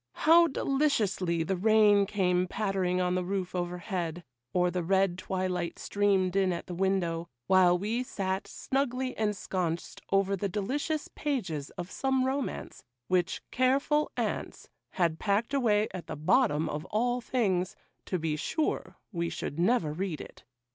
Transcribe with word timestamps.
How 0.13 0.47
deliciously 0.47 1.43
the 1.43 1.55
rain 1.55 2.07
came 2.07 2.47
pattering 2.47 2.99
on 2.99 3.13
the 3.13 3.23
roof 3.23 3.53
over 3.53 3.77
head, 3.77 4.23
or 4.51 4.71
the 4.71 4.81
red 4.81 5.15
twilight 5.15 5.77
streamed 5.77 6.35
in 6.35 6.51
at 6.51 6.65
the 6.65 6.73
window, 6.73 7.29
while 7.45 7.77
we 7.77 8.01
sat 8.01 8.47
snugly 8.47 9.15
ensconced 9.15 10.01
over 10.11 10.35
the 10.35 10.49
delicious 10.49 11.07
pages 11.09 11.69
of 11.77 11.91
some 11.91 12.25
romance, 12.25 12.83
which 13.09 13.43
careful 13.51 14.11
aunts 14.17 14.69
had 14.93 15.19
packed 15.19 15.53
away 15.53 15.87
at 15.93 16.07
the 16.07 16.15
bottom 16.15 16.67
of 16.67 16.83
all 16.85 17.21
things, 17.21 17.75
to 18.07 18.17
be 18.17 18.35
sure 18.35 18.97
we 19.11 19.29
should 19.29 19.59
never 19.59 19.93
read 19.93 20.19
it! 20.19 20.43